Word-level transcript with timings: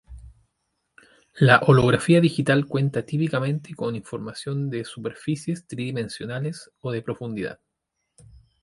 La 1.37 1.59
holografía 1.67 2.21
digital 2.21 2.65
cuenta 2.65 3.05
típicamente 3.05 3.75
con 3.75 3.95
información 3.95 4.67
de 4.67 4.83
superficies 4.83 5.67
tridimensionales 5.67 6.71
o 6.79 6.91
de 6.91 7.03
profundidad. 7.03 7.59